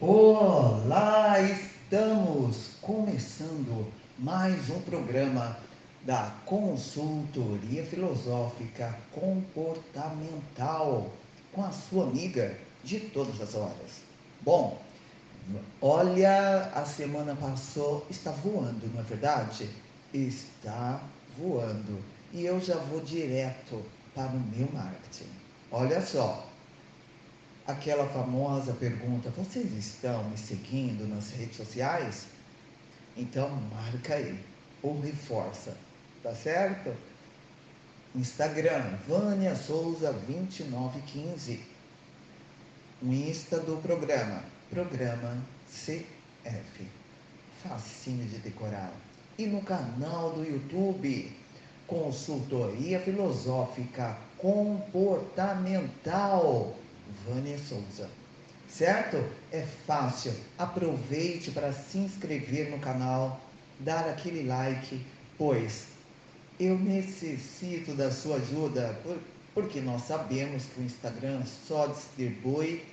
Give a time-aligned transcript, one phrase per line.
[0.00, 5.58] Olá, estamos começando mais um programa
[6.02, 11.10] da Consultoria Filosófica Comportamental
[11.52, 14.04] com a sua amiga de todas as horas.
[14.42, 14.80] Bom,
[15.82, 19.68] olha, a semana passou, está voando, não é verdade?
[20.14, 21.02] Está
[21.36, 21.98] voando.
[22.32, 23.82] E eu já vou direto
[24.14, 25.26] para o meu marketing.
[25.72, 26.47] Olha só,
[27.68, 32.26] aquela famosa pergunta: vocês estão me seguindo nas redes sociais?
[33.16, 34.36] Então marca aí
[34.82, 35.76] ou reforça,
[36.22, 36.92] tá certo?
[38.14, 41.60] Instagram, Vânia Souza 2915.
[43.02, 45.36] O Insta do programa, programa
[45.68, 46.88] CF.
[47.62, 48.90] Facinho de decorar.
[49.36, 51.30] E no canal do YouTube,
[51.86, 56.74] Consultoria Filosófica Comportamental
[57.26, 58.08] Vânia Souza.
[58.68, 59.24] Certo?
[59.50, 60.32] É fácil.
[60.58, 63.40] Aproveite para se inscrever no canal,
[63.80, 65.04] dar aquele like,
[65.36, 65.86] pois
[66.60, 68.98] eu necessito da sua ajuda,
[69.54, 72.84] porque nós sabemos que o Instagram só distribui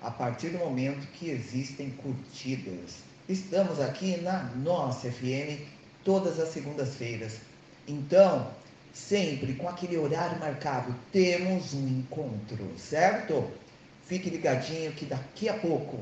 [0.00, 2.98] a partir do momento que existem curtidas.
[3.28, 5.60] Estamos aqui na nossa FM
[6.04, 7.40] todas as segundas-feiras.
[7.86, 8.50] Então,
[8.92, 13.50] sempre com aquele horário marcado, temos um encontro, certo?
[14.04, 16.00] Fique ligadinho que daqui a pouco,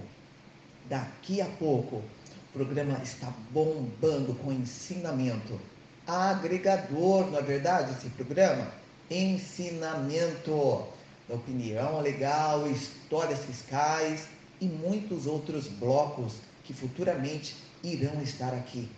[0.88, 5.60] daqui a pouco, o programa está bombando com ensinamento
[6.06, 8.72] agregador, não é verdade, esse programa?
[9.10, 10.86] Ensinamento,
[11.28, 14.26] opinião legal, histórias fiscais
[14.60, 18.88] e muitos outros blocos que futuramente irão estar aqui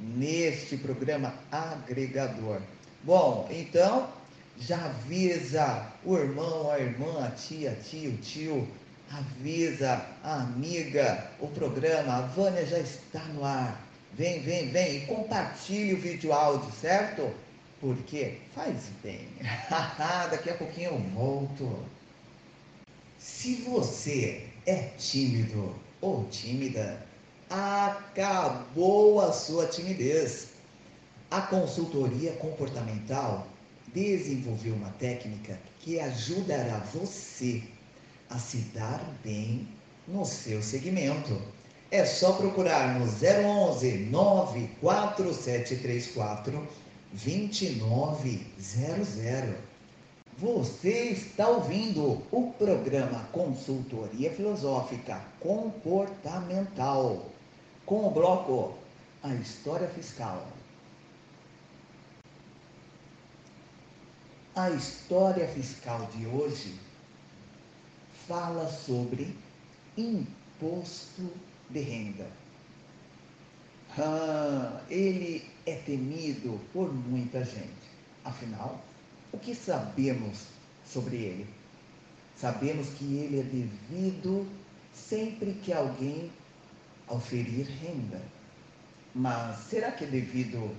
[0.00, 2.60] neste programa agregador.
[3.02, 4.08] Bom, então
[4.58, 8.68] já avisa o irmão, a irmã, a tia, tio, tio,
[9.10, 13.80] avisa a amiga, o programa, a Vânia já está no ar.
[14.14, 17.32] Vem, vem, vem e compartilhe o vídeo áudio, certo?
[17.80, 19.28] Porque faz bem.
[20.30, 21.84] Daqui a pouquinho eu volto.
[23.18, 27.00] Se você é tímido ou tímida,
[27.48, 30.48] acabou a sua timidez.
[31.30, 33.46] A consultoria comportamental
[33.92, 37.62] desenvolveu uma técnica que ajudará você
[38.30, 39.68] a se dar bem
[40.06, 41.38] no seu segmento.
[41.90, 46.66] É só procurar no 011 94734
[47.12, 49.54] 2900.
[50.38, 57.26] Você está ouvindo o programa Consultoria Filosófica Comportamental
[57.84, 58.78] com o bloco
[59.22, 60.56] A História Fiscal.
[64.58, 66.74] A história fiscal de hoje
[68.26, 69.32] fala sobre
[69.96, 71.32] imposto
[71.70, 72.26] de renda.
[73.96, 77.88] Ah, ele é temido por muita gente.
[78.24, 78.82] Afinal,
[79.30, 80.46] o que sabemos
[80.84, 81.46] sobre ele?
[82.34, 84.44] Sabemos que ele é devido
[84.92, 86.32] sempre que alguém
[87.06, 88.20] oferir renda.
[89.14, 90.76] Mas será que é devido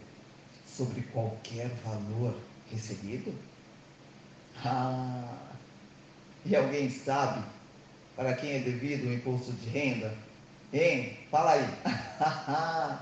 [0.68, 2.38] sobre qualquer valor
[2.70, 3.34] recebido?
[4.66, 5.38] Ah,
[6.46, 7.44] e alguém sabe
[8.16, 10.14] para quem é devido o imposto de renda?
[10.74, 11.18] Hein?
[11.31, 12.98] Fala aí.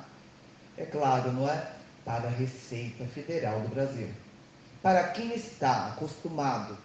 [0.77, 1.71] é claro, não é?
[2.05, 4.09] Para a Receita Federal do Brasil.
[4.81, 6.77] Para quem está acostumado,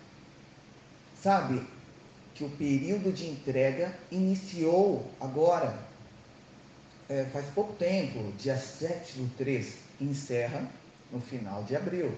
[1.21, 1.62] sabe
[2.34, 5.78] que o período de entrega iniciou agora,
[7.09, 10.66] é, faz pouco tempo, dia 7 do 3, encerra
[11.12, 12.16] no final de abril.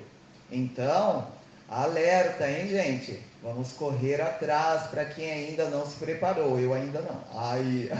[0.50, 1.26] Então,
[1.74, 3.20] Alerta, hein, gente?
[3.42, 6.56] Vamos correr atrás para quem ainda não se preparou.
[6.60, 7.20] Eu ainda não.
[7.36, 7.90] Aí.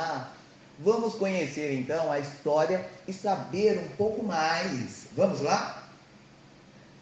[0.80, 5.08] Vamos conhecer então a história e saber um pouco mais.
[5.14, 5.86] Vamos lá?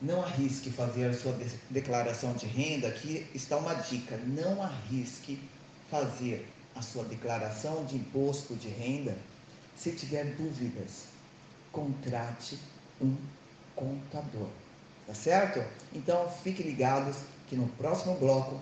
[0.02, 1.32] Não arrisque fazer a sua
[1.70, 2.88] declaração de renda.
[2.88, 5.40] Aqui está uma dica: não arrisque
[5.88, 6.44] fazer
[6.74, 9.16] a sua declaração de imposto de renda.
[9.76, 11.04] Se tiver dúvidas,
[11.70, 12.58] contrate
[13.00, 13.16] um
[13.76, 14.48] contador.
[15.10, 15.60] Tá certo?
[15.92, 17.16] Então fiquem ligados
[17.48, 18.60] que no próximo bloco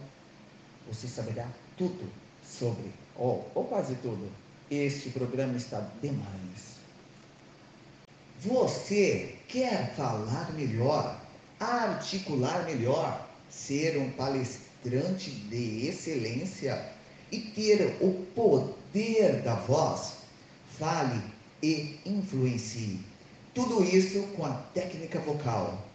[0.90, 1.46] você saberá
[1.76, 2.10] tudo
[2.42, 4.32] sobre, ou, ou quase tudo.
[4.70, 6.78] Este programa está demais.
[8.40, 11.20] Você quer falar melhor,
[11.60, 16.82] articular melhor, ser um palestrante de excelência
[17.30, 20.14] e ter o poder da voz?
[20.78, 21.20] Fale
[21.62, 23.04] e influencie.
[23.54, 25.87] Tudo isso com a técnica vocal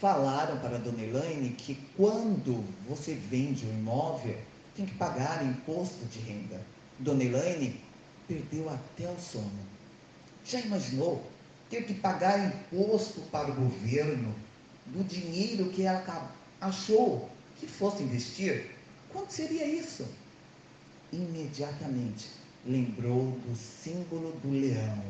[0.00, 4.38] Falaram para a dona Elaine que quando você vende um imóvel,
[4.74, 6.60] tem que pagar imposto de renda.
[6.98, 7.80] Dona Elaine
[8.26, 9.50] perdeu até o sono.
[10.44, 11.24] Já imaginou
[11.74, 14.32] ter que pagar imposto para o governo
[14.86, 16.30] do dinheiro que ela
[16.60, 17.28] achou
[17.58, 18.70] que fosse investir?
[19.12, 20.06] Quanto seria isso?
[21.12, 22.28] Imediatamente
[22.64, 25.02] lembrou do símbolo do leão,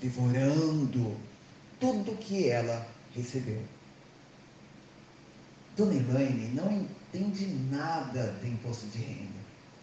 [0.00, 1.16] devorando
[1.80, 3.62] tudo que ela recebeu.
[5.76, 9.40] Dona Elaine não entende nada de imposto de renda,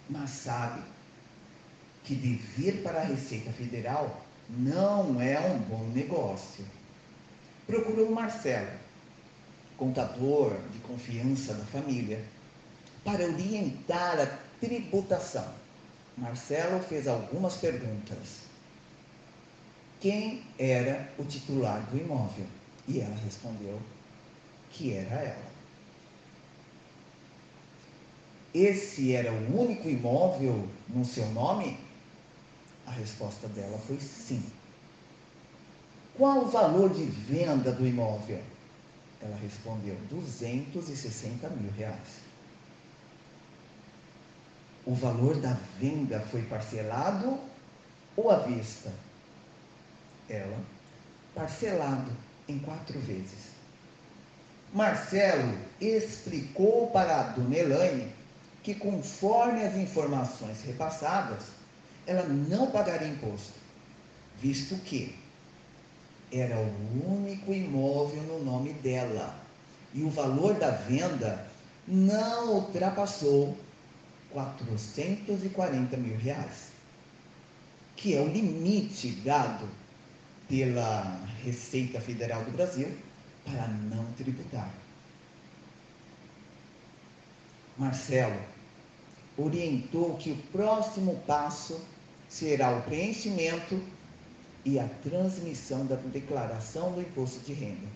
[0.10, 0.82] mas sabe
[2.06, 6.66] que dever para a Receita Federal não é um bom negócio.
[7.66, 8.72] Procurou Marcelo,
[9.78, 12.24] contador de confiança da família,
[13.04, 14.26] para orientar a
[14.60, 15.54] tributação.
[16.18, 18.44] Marcelo fez algumas perguntas.
[20.00, 22.46] Quem era o titular do imóvel?
[22.88, 23.80] E ela respondeu
[24.72, 25.54] que era ela.
[28.54, 31.78] Esse era o único imóvel no seu nome?
[32.88, 34.44] A resposta dela foi sim.
[36.16, 38.42] Qual o valor de venda do imóvel?
[39.22, 42.22] Ela respondeu: 260 mil reais.
[44.86, 47.40] O valor da venda foi parcelado
[48.18, 48.92] ou à vista?
[50.30, 50.58] Ela,
[51.34, 52.12] parcelado
[52.48, 53.54] em quatro vezes.
[54.74, 58.12] Marcelo explicou para a dona Elaine
[58.64, 61.44] que, conforme as informações repassadas,
[62.06, 63.54] ela não pagaria imposto,
[64.40, 65.16] visto que
[66.32, 69.40] era o único imóvel no nome dela
[69.94, 71.48] e o valor da venda
[71.88, 73.58] não ultrapassou
[74.32, 76.72] 440 mil reais,
[77.96, 79.70] que é o limite dado
[80.50, 82.92] pela Receita Federal do Brasil
[83.46, 84.74] para não tributar.
[87.78, 88.40] Marcelo
[89.38, 91.80] orientou que o próximo passo
[92.30, 93.82] será o preenchimento
[94.66, 97.88] e a transmissão da declaração do imposto de renda.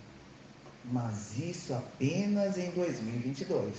[0.85, 3.75] Mas isso apenas em 2022.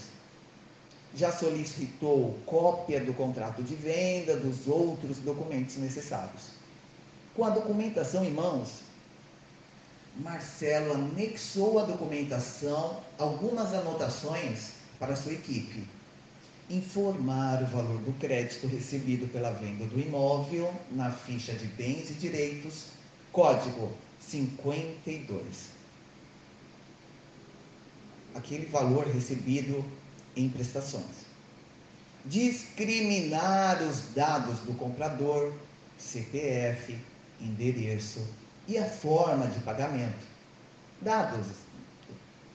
[1.14, 6.50] Já solicitou cópia do contrato de venda, dos outros documentos necessários.
[7.34, 8.82] Com a documentação em mãos,
[10.16, 15.86] Marcelo anexou a documentação algumas anotações para sua equipe
[16.70, 22.14] informar o valor do crédito recebido pela venda do imóvel na ficha de bens e
[22.14, 22.86] direitos,
[23.32, 25.70] código 52.
[28.34, 29.84] Aquele valor recebido
[30.36, 31.26] em prestações.
[32.26, 35.54] Discriminar os dados do comprador,
[35.96, 36.98] CPF,
[37.40, 38.22] endereço
[38.66, 40.26] e a forma de pagamento.
[41.00, 41.46] Dados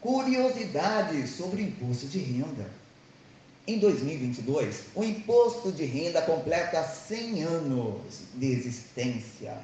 [0.00, 2.70] Curiosidades sobre imposto de renda.
[3.70, 8.00] Em 2022, o imposto de renda completa 100 anos
[8.34, 9.56] de existência.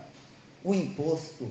[0.62, 1.50] O imposto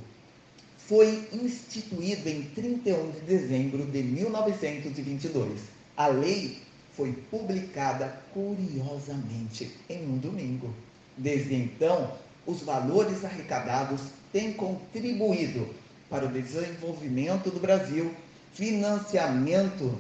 [0.78, 5.64] foi instituído em 31 de dezembro de 1922.
[5.98, 6.60] A lei
[6.94, 10.74] foi publicada curiosamente em um domingo.
[11.18, 12.14] Desde então,
[12.46, 14.00] os valores arrecadados
[14.32, 15.68] têm contribuído
[16.10, 18.16] para o desenvolvimento do Brasil
[18.54, 20.00] financiamento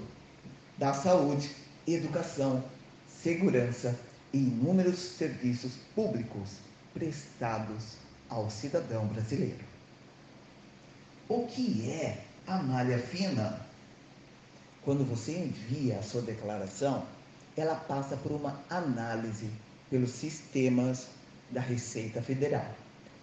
[0.77, 2.63] da saúde, educação,
[3.07, 3.97] segurança
[4.33, 6.57] e inúmeros serviços públicos
[6.93, 7.97] prestados
[8.29, 9.63] ao cidadão brasileiro.
[11.27, 13.59] O que é a malha fina?
[14.83, 17.05] Quando você envia a sua declaração,
[17.57, 19.49] ela passa por uma análise
[19.89, 21.07] pelos sistemas
[21.49, 22.69] da Receita Federal,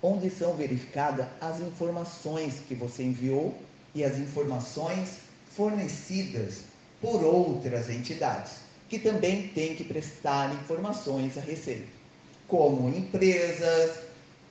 [0.03, 3.57] onde são verificadas as informações que você enviou
[3.95, 5.19] e as informações
[5.55, 6.65] fornecidas
[7.03, 8.53] por outras entidades,
[8.89, 11.89] que também têm que prestar informações à Receita,
[12.47, 13.99] como empresas,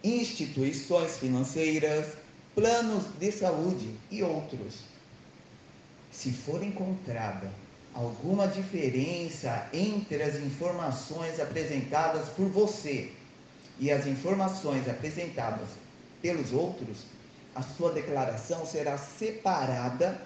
[0.03, 2.07] instituições financeiras,
[2.53, 4.79] planos de saúde e outros.
[6.11, 7.49] Se for encontrada
[7.93, 13.11] alguma diferença entre as informações apresentadas por você
[13.79, 15.69] e as informações apresentadas
[16.21, 17.05] pelos outros,
[17.55, 20.21] a sua declaração será separada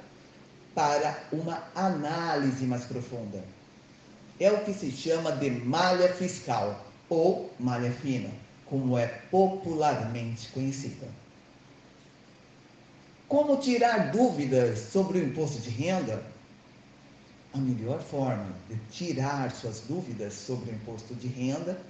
[0.75, 3.43] para uma análise mais profunda.
[4.39, 8.29] É o que se chama de malha fiscal ou malha fina,
[8.65, 11.07] como é popularmente conhecida.
[13.27, 16.21] Como tirar dúvidas sobre o imposto de renda?
[17.53, 21.81] A melhor forma de tirar suas dúvidas sobre o imposto de renda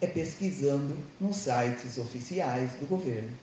[0.00, 3.34] é pesquisando nos sites oficiais do governo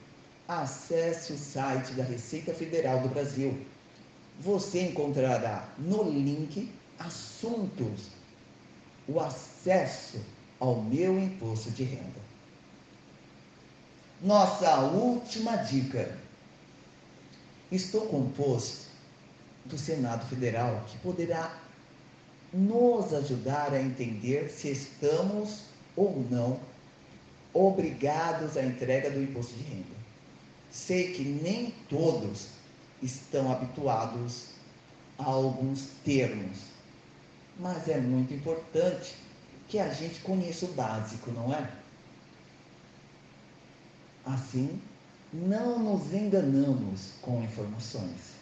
[0.48, 3.58] acesse o site da Receita Federal do Brasil.
[4.42, 8.10] Você encontrará no link assuntos,
[9.08, 10.20] o acesso
[10.60, 12.22] ao meu imposto de renda.
[14.22, 16.18] Nossa última dica.
[17.72, 18.88] Estou composto
[19.66, 21.60] do Senado Federal que poderá
[22.54, 25.64] nos ajudar a entender se estamos
[25.96, 26.60] ou não
[27.54, 29.96] obrigados à entrega do imposto de renda.
[30.72, 32.48] Sei que nem todos
[33.04, 34.54] estão habituados
[35.20, 36.58] a alguns termos,
[37.60, 39.16] mas é muito importante
[39.68, 41.70] que a gente conheça o básico, não é?
[44.26, 44.82] Assim,
[45.32, 48.34] não nos enganamos com informações.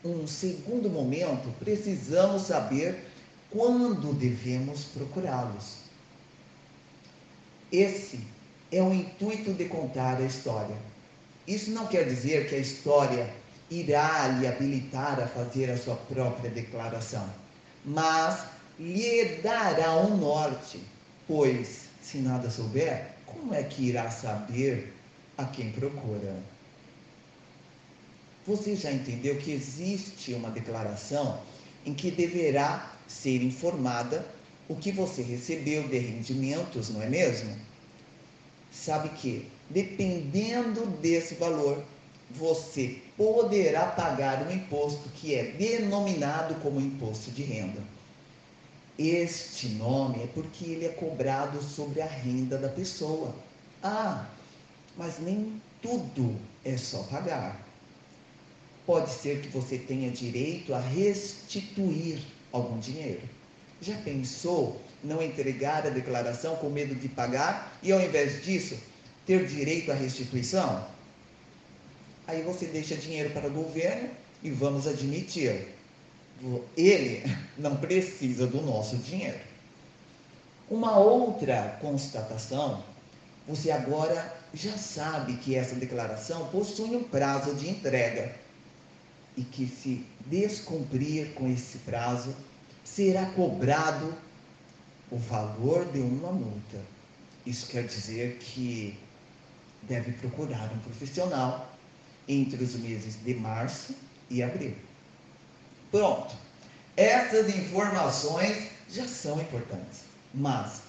[0.04, 3.04] um segundo momento, precisamos saber
[3.50, 5.78] quando devemos procurá-los.
[7.72, 8.20] Esse
[8.72, 10.76] é o intuito de contar a história.
[11.46, 13.30] Isso não quer dizer que a história
[13.70, 17.28] irá lhe habilitar a fazer a sua própria declaração
[17.86, 18.44] mas
[18.78, 20.80] lhe dará um norte,
[21.28, 24.92] pois se nada souber, como é que irá saber
[25.38, 26.36] a quem procura?
[28.46, 31.40] Você já entendeu que existe uma declaração
[31.84, 34.26] em que deverá ser informada
[34.68, 37.56] o que você recebeu de rendimentos, não é mesmo?
[38.82, 41.82] Sabe que, dependendo desse valor,
[42.30, 47.80] você poderá pagar um imposto que é denominado como imposto de renda.
[48.98, 53.34] Este nome é porque ele é cobrado sobre a renda da pessoa.
[53.82, 54.26] Ah,
[54.96, 57.60] mas nem tudo é só pagar.
[58.86, 62.20] Pode ser que você tenha direito a restituir
[62.52, 63.22] algum dinheiro.
[63.80, 68.76] Já pensou não entregar a declaração com medo de pagar e, ao invés disso,
[69.24, 70.86] ter direito à restituição?
[72.26, 74.10] Aí você deixa dinheiro para o governo
[74.42, 75.68] e vamos admitir,
[76.76, 77.22] ele
[77.56, 79.38] não precisa do nosso dinheiro.
[80.68, 82.82] Uma outra constatação,
[83.46, 88.34] você agora já sabe que essa declaração possui um prazo de entrega
[89.36, 92.34] e que se descumprir com esse prazo,
[92.82, 94.12] será cobrado
[95.10, 96.80] o valor de uma multa.
[97.44, 98.98] Isso quer dizer que
[99.82, 101.70] deve procurar um profissional
[102.28, 103.94] entre os meses de março
[104.28, 104.74] e abril.
[105.90, 106.34] Pronto.
[106.96, 110.00] Essas informações já são importantes,
[110.34, 110.80] mas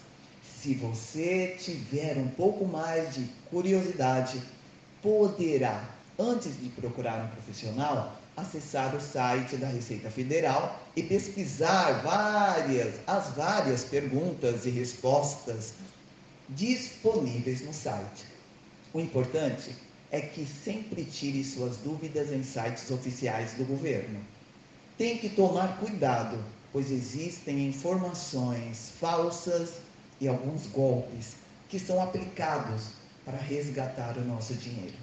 [0.59, 4.41] se você tiver um pouco mais de curiosidade,
[5.01, 5.83] poderá,
[6.17, 13.27] antes de procurar um profissional, acessar o site da Receita Federal e pesquisar várias, as
[13.35, 15.75] várias perguntas e respostas
[16.49, 18.25] disponíveis no site.
[18.91, 19.75] O importante
[20.09, 24.19] é que sempre tire suas dúvidas em sites oficiais do governo.
[24.97, 29.73] Tem que tomar cuidado, pois existem informações falsas
[30.19, 31.35] e alguns golpes
[31.69, 32.87] que são aplicados
[33.23, 34.97] para resgatar o nosso dinheiro.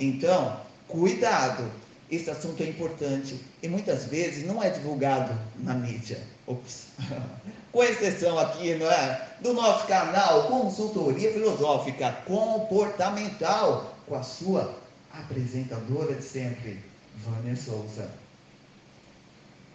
[0.00, 1.70] Então, cuidado!
[2.10, 6.20] Esse assunto é importante e muitas vezes não é divulgado na mídia.
[6.46, 6.86] Ops.
[7.72, 9.28] Com exceção aqui, não é?
[9.40, 14.78] Do nosso canal Consultoria Filosófica Comportamental, com a sua
[15.12, 16.80] apresentadora de sempre,
[17.16, 18.08] Vânia Souza,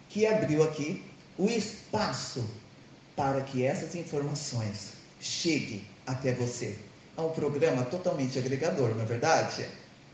[0.08, 1.04] que abriu aqui
[1.36, 2.44] o espaço
[3.14, 6.78] para que essas informações cheguem até você.
[7.16, 9.68] É um programa totalmente agregador, não é verdade?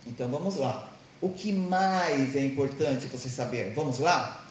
[0.06, 0.92] Então vamos lá.
[1.20, 3.72] O que mais é importante você saber?
[3.74, 4.46] Vamos lá?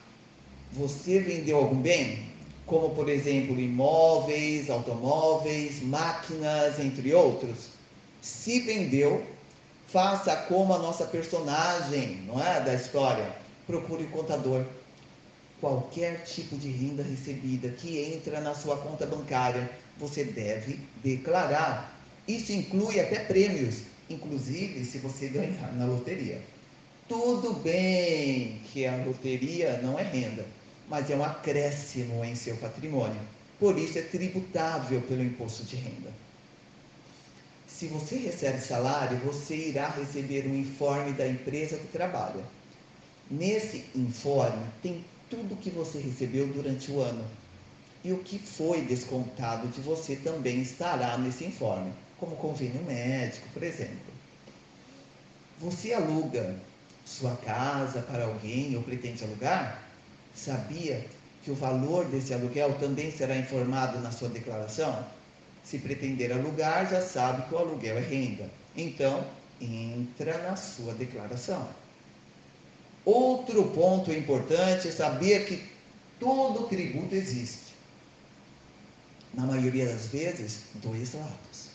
[0.73, 2.27] Você vendeu algum bem?
[2.65, 7.69] Como, por exemplo, imóveis, automóveis, máquinas, entre outros?
[8.21, 9.25] Se vendeu,
[9.87, 13.33] Faça como a nossa personagem, não é, da história.
[13.65, 14.65] Procure o contador.
[15.61, 21.97] Qualquer tipo de renda recebida que entra na sua conta bancária, você deve declarar.
[22.27, 26.41] Isso inclui até prêmios, inclusive se você ganhar na loteria.
[27.07, 30.45] Tudo bem que a loteria não é renda,
[30.89, 33.21] mas é um acréscimo em seu patrimônio.
[33.57, 36.11] Por isso é tributável pelo imposto de renda.
[37.65, 42.43] Se você recebe salário, você irá receber um informe da empresa que trabalha.
[43.31, 47.25] Nesse informe tem tudo que você recebeu durante o ano.
[48.03, 53.63] E o que foi descontado de você também estará nesse informe, como convênio médico, por
[53.63, 54.13] exemplo.
[55.59, 56.55] Você aluga
[57.07, 59.81] sua casa para alguém ou pretende alugar?
[60.35, 61.05] Sabia
[61.41, 65.05] que o valor desse aluguel também será informado na sua declaração?
[65.63, 68.49] Se pretender alugar, já sabe que o aluguel é renda.
[68.75, 69.25] Então,
[69.59, 71.67] entra na sua declaração.
[73.05, 75.65] Outro ponto importante é saber que
[76.19, 77.73] todo tributo existe.
[79.33, 81.69] Na maioria das vezes, dois lados.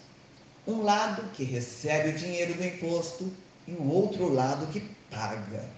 [0.67, 3.33] Um lado que recebe o dinheiro do imposto
[3.67, 5.69] e o outro lado que paga.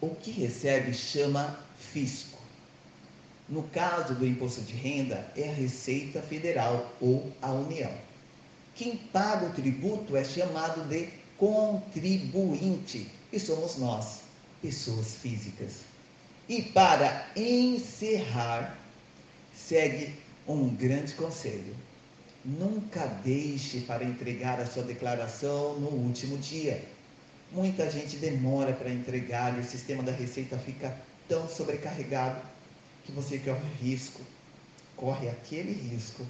[0.00, 2.38] O que recebe chama fisco.
[3.48, 7.92] No caso do imposto de renda, é a Receita Federal ou a União.
[8.74, 14.20] Quem paga o tributo é chamado de contribuinte, e somos nós
[14.62, 15.82] pessoas físicas.
[16.48, 18.78] E para encerrar,
[19.54, 20.14] segue
[20.48, 21.76] um grande conselho.
[22.44, 26.84] Nunca deixe para entregar a sua declaração no último dia.
[27.52, 30.96] Muita gente demora para entregar e o sistema da Receita fica
[31.28, 32.40] tão sobrecarregado
[33.04, 34.20] que você corre risco,
[34.96, 36.26] corre aquele risco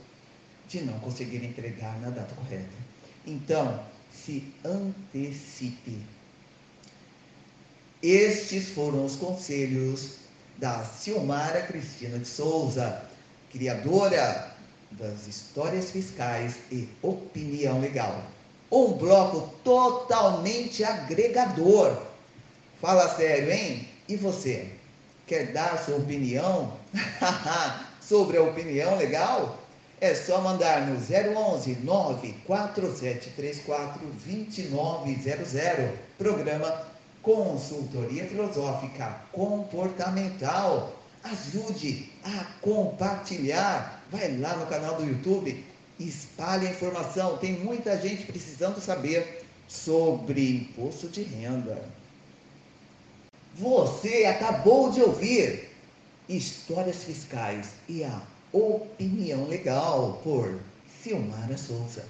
[0.68, 2.74] de não conseguir entregar na data correta.
[3.26, 6.02] Então, se antecipe
[8.04, 10.16] estes foram os conselhos
[10.58, 13.02] da Silmara Cristina de Souza,
[13.50, 14.54] criadora
[14.90, 18.22] das histórias fiscais e opinião legal.
[18.74, 21.96] Um bloco totalmente agregador.
[22.80, 23.88] Fala sério, hein?
[24.08, 24.68] E você?
[25.28, 26.72] Quer dar sua opinião
[28.02, 29.58] sobre a opinião legal?
[30.00, 36.82] É só mandar no 011 94734 2900, programa
[37.22, 40.96] consultoria filosófica comportamental.
[41.22, 44.02] Ajude a compartilhar.
[44.10, 45.64] Vai lá no canal do YouTube,
[45.98, 47.36] espalhe a informação.
[47.38, 51.82] Tem muita gente precisando saber sobre imposto de renda.
[53.54, 55.70] Você acabou de ouvir
[56.28, 60.60] Histórias Fiscais e a Opinião Legal por
[61.02, 62.04] Silmara Souza.